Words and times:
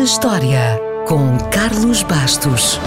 na 0.00 0.04
História, 0.04 0.80
com 1.06 1.36
Carlos 1.50 2.02
Bastos. 2.02 2.80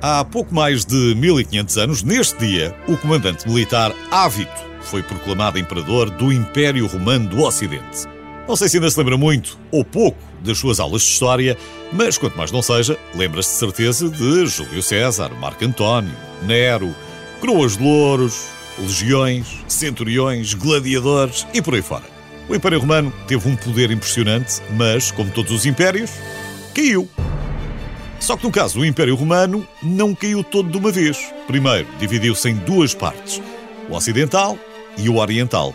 Há 0.00 0.24
pouco 0.24 0.54
mais 0.54 0.86
de 0.86 1.14
1500 1.14 1.76
anos, 1.76 2.02
neste 2.02 2.38
dia, 2.38 2.74
o 2.88 2.96
comandante 2.96 3.46
militar 3.46 3.92
Ávito 4.10 4.50
foi 4.80 5.02
proclamado 5.02 5.58
imperador 5.58 6.08
do 6.08 6.32
Império 6.32 6.86
Romano 6.86 7.28
do 7.28 7.42
Ocidente. 7.42 8.13
Não 8.46 8.56
sei 8.56 8.68
se 8.68 8.76
ainda 8.76 8.90
se 8.90 8.98
lembra 8.98 9.16
muito 9.16 9.58
ou 9.70 9.84
pouco 9.84 10.18
das 10.42 10.58
suas 10.58 10.78
aulas 10.78 11.02
de 11.02 11.08
história, 11.08 11.56
mas 11.90 12.18
quanto 12.18 12.36
mais 12.36 12.52
não 12.52 12.60
seja, 12.60 12.98
lembra-se 13.14 13.50
de 13.50 13.56
certeza 13.56 14.08
de 14.08 14.46
Júlio 14.46 14.82
César, 14.82 15.30
Marco 15.40 15.64
António, 15.64 16.14
Nero, 16.42 16.94
coroas 17.40 17.76
de 17.76 17.82
louros, 17.82 18.46
legiões, 18.78 19.46
centuriões, 19.66 20.52
gladiadores 20.52 21.46
e 21.54 21.62
por 21.62 21.74
aí 21.74 21.80
fora. 21.80 22.04
O 22.46 22.54
Império 22.54 22.78
Romano 22.78 23.10
teve 23.26 23.48
um 23.48 23.56
poder 23.56 23.90
impressionante, 23.90 24.60
mas, 24.76 25.10
como 25.10 25.30
todos 25.30 25.50
os 25.50 25.64
impérios, 25.64 26.10
caiu. 26.74 27.08
Só 28.20 28.36
que 28.36 28.44
no 28.44 28.50
caso 28.50 28.78
do 28.78 28.84
Império 28.84 29.14
Romano, 29.14 29.66
não 29.82 30.14
caiu 30.14 30.44
todo 30.44 30.70
de 30.70 30.76
uma 30.76 30.90
vez. 30.90 31.32
Primeiro, 31.46 31.88
dividiu-se 31.98 32.50
em 32.50 32.56
duas 32.56 32.94
partes: 32.94 33.40
o 33.88 33.94
Ocidental 33.94 34.58
e 34.98 35.08
o 35.08 35.16
Oriental. 35.16 35.74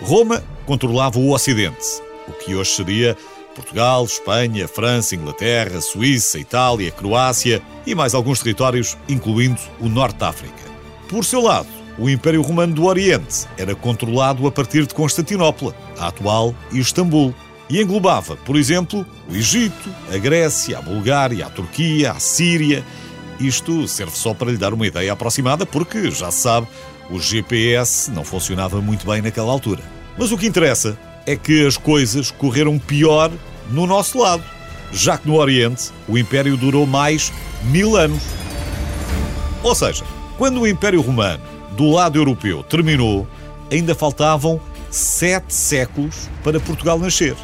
Roma 0.00 0.42
controlava 0.64 1.18
o 1.18 1.32
Ocidente, 1.32 2.02
o 2.26 2.32
que 2.32 2.54
hoje 2.54 2.70
seria 2.70 3.16
Portugal, 3.54 4.04
Espanha, 4.04 4.66
França, 4.66 5.14
Inglaterra, 5.14 5.80
Suíça, 5.80 6.38
Itália, 6.38 6.90
Croácia 6.90 7.62
e 7.86 7.94
mais 7.94 8.14
alguns 8.14 8.40
territórios, 8.40 8.96
incluindo 9.08 9.60
o 9.80 9.88
Norte 9.88 10.18
de 10.18 10.24
África. 10.24 10.64
Por 11.08 11.24
seu 11.24 11.40
lado, 11.40 11.68
o 11.98 12.10
Império 12.10 12.42
Romano 12.42 12.74
do 12.74 12.84
Oriente 12.86 13.46
era 13.56 13.74
controlado 13.74 14.46
a 14.46 14.50
partir 14.50 14.86
de 14.86 14.94
Constantinopla, 14.94 15.74
a 15.98 16.08
atual 16.08 16.54
Istambul, 16.72 17.34
e 17.70 17.80
englobava, 17.80 18.36
por 18.36 18.56
exemplo, 18.56 19.06
o 19.30 19.34
Egito, 19.34 19.88
a 20.12 20.18
Grécia, 20.18 20.78
a 20.78 20.82
Bulgária, 20.82 21.46
a 21.46 21.50
Turquia, 21.50 22.12
a 22.12 22.20
Síria. 22.20 22.84
Isto 23.40 23.88
serve 23.88 24.16
só 24.16 24.34
para 24.34 24.50
lhe 24.50 24.58
dar 24.58 24.74
uma 24.74 24.86
ideia 24.86 25.12
aproximada, 25.12 25.64
porque, 25.64 26.10
já 26.10 26.30
se 26.30 26.42
sabe, 26.42 26.68
o 27.10 27.18
GPS 27.18 28.10
não 28.10 28.24
funcionava 28.24 28.80
muito 28.82 29.06
bem 29.06 29.22
naquela 29.22 29.50
altura. 29.50 29.82
Mas 30.16 30.30
o 30.30 30.38
que 30.38 30.46
interessa 30.46 30.98
é 31.26 31.36
que 31.36 31.66
as 31.66 31.76
coisas 31.76 32.30
correram 32.30 32.78
pior 32.78 33.30
no 33.70 33.86
nosso 33.86 34.18
lado, 34.18 34.44
já 34.92 35.18
que 35.18 35.26
no 35.26 35.36
Oriente 35.36 35.90
o 36.08 36.16
Império 36.16 36.56
durou 36.56 36.86
mais 36.86 37.32
mil 37.64 37.96
anos. 37.96 38.22
Ou 39.62 39.74
seja, 39.74 40.04
quando 40.36 40.60
o 40.60 40.66
Império 40.66 41.00
Romano 41.00 41.42
do 41.76 41.90
lado 41.90 42.18
europeu 42.18 42.62
terminou, 42.62 43.26
ainda 43.72 43.94
faltavam 43.94 44.60
sete 44.90 45.52
séculos 45.52 46.28
para 46.42 46.60
Portugal 46.60 46.98
nascer. 46.98 47.34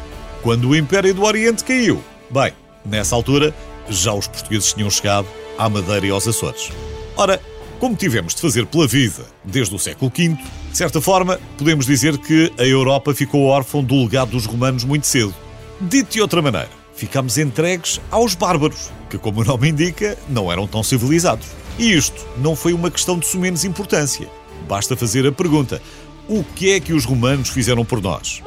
Quando 0.41 0.69
o 0.69 0.75
Império 0.75 1.13
do 1.13 1.23
Oriente 1.23 1.63
caiu, 1.63 2.01
bem, 2.29 2.53
nessa 2.85 3.15
altura 3.15 3.53
já 3.89 4.13
os 4.13 4.27
portugueses 4.27 4.73
tinham 4.73 4.89
chegado 4.89 5.27
à 5.57 5.67
Madeira 5.67 6.05
e 6.05 6.09
aos 6.09 6.27
Açores. 6.27 6.69
Ora, 7.15 7.41
como 7.79 7.95
tivemos 7.95 8.33
de 8.33 8.41
fazer 8.41 8.65
pela 8.65 8.87
vida 8.87 9.25
desde 9.43 9.75
o 9.75 9.79
século 9.79 10.11
V, 10.15 10.37
de 10.71 10.77
certa 10.77 11.01
forma, 11.01 11.39
podemos 11.57 11.85
dizer 11.85 12.17
que 12.17 12.51
a 12.57 12.63
Europa 12.63 13.13
ficou 13.13 13.47
órfã 13.47 13.83
do 13.83 14.01
legado 14.03 14.31
dos 14.31 14.45
romanos 14.45 14.83
muito 14.83 15.05
cedo. 15.05 15.33
Dito 15.79 16.13
de 16.13 16.21
outra 16.21 16.41
maneira, 16.41 16.69
ficámos 16.95 17.37
entregues 17.37 17.99
aos 18.09 18.35
bárbaros, 18.35 18.89
que, 19.09 19.17
como 19.17 19.41
o 19.41 19.43
nome 19.43 19.69
indica, 19.69 20.17
não 20.29 20.51
eram 20.51 20.65
tão 20.65 20.81
civilizados. 20.81 21.47
E 21.77 21.91
isto 21.91 22.25
não 22.37 22.55
foi 22.55 22.71
uma 22.73 22.89
questão 22.89 23.19
de 23.19 23.27
sumenos 23.27 23.65
importância. 23.65 24.27
Basta 24.67 24.95
fazer 24.95 25.27
a 25.27 25.31
pergunta: 25.31 25.81
o 26.27 26.43
que 26.43 26.71
é 26.71 26.79
que 26.79 26.93
os 26.93 27.03
romanos 27.03 27.49
fizeram 27.49 27.83
por 27.83 28.01
nós? 28.01 28.41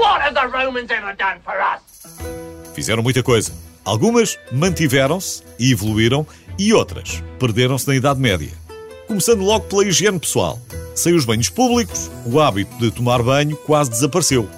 Fizeram 2.75 3.03
muita 3.03 3.23
coisa. 3.23 3.53
Algumas 3.85 4.39
mantiveram-se 4.51 5.43
e 5.59 5.73
evoluíram, 5.73 6.27
e 6.59 6.73
outras 6.73 7.23
perderam-se 7.39 7.87
na 7.87 7.95
Idade 7.95 8.19
Média 8.19 8.65
começando 9.07 9.43
logo 9.43 9.67
pela 9.67 9.85
higiene 9.85 10.19
pessoal. 10.19 10.59
Sem 10.95 11.15
os 11.15 11.25
banhos 11.25 11.49
públicos, 11.49 12.11
o 12.25 12.41
hábito 12.41 12.77
de 12.79 12.91
tomar 12.91 13.23
banho 13.23 13.57
quase 13.57 13.91
desapareceu. 13.91 14.49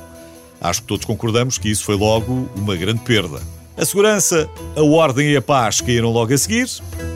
Acho 0.60 0.82
que 0.82 0.88
todos 0.88 1.06
concordamos 1.06 1.58
que 1.58 1.70
isso 1.70 1.84
foi 1.84 1.97
logo 1.97 2.48
uma 2.54 2.76
grande 2.76 3.00
perda. 3.00 3.41
A 3.76 3.84
segurança, 3.84 4.48
a 4.74 4.82
ordem 4.82 5.32
e 5.32 5.36
a 5.36 5.42
paz 5.42 5.80
caíram 5.80 6.10
logo 6.10 6.32
a 6.32 6.38
seguir, 6.38 6.69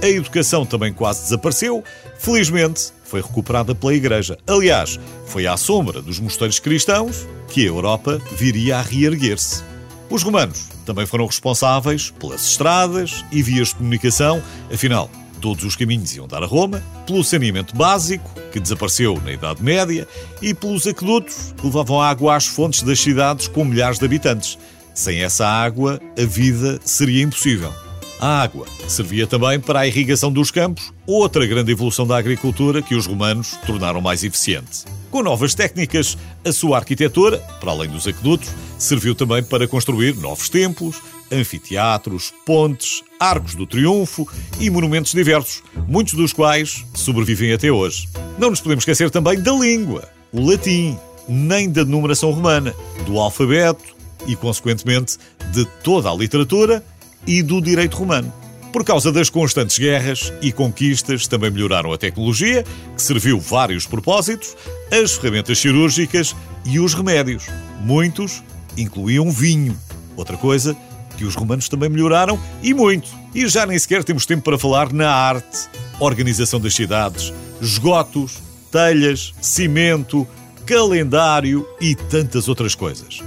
a 0.02 0.08
educação 0.08 0.66
também 0.66 0.92
quase 0.92 1.22
desapareceu. 1.22 1.82
Felizmente, 2.18 2.92
foi 3.02 3.20
recuperada 3.22 3.74
pela 3.74 3.94
Igreja. 3.94 4.38
Aliás, 4.46 5.00
foi 5.26 5.46
à 5.46 5.56
sombra 5.56 6.00
dos 6.00 6.20
mosteiros 6.20 6.58
cristãos 6.58 7.26
que 7.48 7.62
a 7.62 7.68
Europa 7.68 8.20
viria 8.36 8.78
a 8.78 8.82
reerguer-se. 8.82 9.64
Os 10.10 10.22
romanos 10.22 10.68
também 10.84 11.06
foram 11.06 11.26
responsáveis 11.26 12.10
pelas 12.10 12.44
estradas 12.44 13.24
e 13.30 13.42
vias 13.42 13.68
de 13.68 13.76
comunicação, 13.76 14.42
afinal, 14.72 15.10
Todos 15.40 15.64
os 15.64 15.74
caminhos 15.74 16.14
iam 16.14 16.28
dar 16.28 16.42
a 16.42 16.46
Roma, 16.46 16.82
pelo 17.06 17.24
saneamento 17.24 17.74
básico, 17.74 18.30
que 18.52 18.60
desapareceu 18.60 19.20
na 19.24 19.32
Idade 19.32 19.62
Média, 19.62 20.06
e 20.42 20.52
pelos 20.52 20.86
aquedutos, 20.86 21.54
que 21.56 21.64
levavam 21.64 22.00
água 22.00 22.36
às 22.36 22.46
fontes 22.46 22.82
das 22.82 23.00
cidades 23.00 23.48
com 23.48 23.64
milhares 23.64 23.98
de 23.98 24.04
habitantes. 24.04 24.58
Sem 24.92 25.22
essa 25.22 25.46
água, 25.46 25.98
a 26.18 26.24
vida 26.24 26.78
seria 26.84 27.22
impossível. 27.22 27.72
A 28.20 28.42
água 28.42 28.66
servia 28.86 29.26
também 29.26 29.58
para 29.58 29.80
a 29.80 29.86
irrigação 29.86 30.30
dos 30.30 30.50
campos, 30.50 30.92
outra 31.06 31.46
grande 31.46 31.72
evolução 31.72 32.06
da 32.06 32.18
agricultura 32.18 32.82
que 32.82 32.94
os 32.94 33.06
romanos 33.06 33.56
tornaram 33.66 34.02
mais 34.02 34.22
eficiente. 34.22 34.84
Com 35.10 35.22
novas 35.22 35.54
técnicas, 35.54 36.18
a 36.44 36.52
sua 36.52 36.76
arquitetura, 36.76 37.38
para 37.60 37.70
além 37.70 37.88
dos 37.88 38.06
aquedutos, 38.06 38.50
serviu 38.78 39.14
também 39.14 39.42
para 39.42 39.66
construir 39.66 40.14
novos 40.16 40.50
templos, 40.50 41.00
anfiteatros, 41.30 42.32
pontes, 42.44 43.02
arcos 43.18 43.54
do 43.54 43.66
triunfo 43.66 44.26
e 44.58 44.70
monumentos 44.70 45.12
diversos, 45.12 45.62
muitos 45.86 46.14
dos 46.14 46.32
quais 46.32 46.84
sobrevivem 46.94 47.52
até 47.52 47.70
hoje. 47.70 48.08
Não 48.38 48.50
nos 48.50 48.60
podemos 48.60 48.82
esquecer 48.82 49.10
também 49.10 49.40
da 49.40 49.52
língua, 49.52 50.08
o 50.32 50.48
latim, 50.48 50.98
nem 51.28 51.70
da 51.70 51.84
numeração 51.84 52.30
romana, 52.30 52.74
do 53.06 53.18
alfabeto 53.18 53.84
e, 54.26 54.34
consequentemente, 54.34 55.16
de 55.52 55.64
toda 55.82 56.10
a 56.10 56.14
literatura 56.14 56.84
e 57.26 57.42
do 57.42 57.60
direito 57.60 57.96
romano. 57.96 58.32
Por 58.72 58.84
causa 58.84 59.10
das 59.10 59.28
constantes 59.28 59.78
guerras 59.78 60.32
e 60.40 60.52
conquistas, 60.52 61.26
também 61.26 61.50
melhoraram 61.50 61.92
a 61.92 61.98
tecnologia, 61.98 62.64
que 62.94 63.02
serviu 63.02 63.40
vários 63.40 63.84
propósitos, 63.84 64.56
as 64.92 65.12
ferramentas 65.12 65.58
cirúrgicas 65.58 66.36
e 66.64 66.78
os 66.78 66.94
remédios. 66.94 67.46
Muitos 67.80 68.42
incluíam 68.76 69.28
vinho. 69.30 69.76
Outra 70.16 70.36
coisa 70.36 70.76
que 71.20 71.26
os 71.26 71.34
romanos 71.34 71.68
também 71.68 71.90
melhoraram 71.90 72.40
e 72.62 72.72
muito. 72.72 73.10
E 73.34 73.46
já 73.46 73.66
nem 73.66 73.78
sequer 73.78 74.02
temos 74.02 74.24
tempo 74.24 74.42
para 74.42 74.58
falar 74.58 74.90
na 74.90 75.12
arte, 75.12 75.68
organização 75.98 76.58
das 76.58 76.74
cidades, 76.74 77.30
esgotos, 77.60 78.38
telhas, 78.72 79.34
cimento, 79.38 80.26
calendário 80.64 81.68
e 81.78 81.94
tantas 81.94 82.48
outras 82.48 82.74
coisas. 82.74 83.20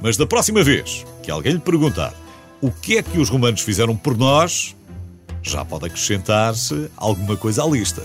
Mas 0.00 0.16
da 0.16 0.26
próxima 0.26 0.64
vez 0.64 1.06
que 1.22 1.30
alguém 1.30 1.52
lhe 1.52 1.60
perguntar 1.60 2.12
o 2.60 2.72
que 2.72 2.96
é 2.96 3.02
que 3.02 3.18
os 3.18 3.28
romanos 3.28 3.60
fizeram 3.60 3.96
por 3.96 4.18
nós, 4.18 4.74
já 5.40 5.64
pode 5.64 5.86
acrescentar-se 5.86 6.90
alguma 6.96 7.36
coisa 7.36 7.62
à 7.62 7.66
lista. 7.68 8.02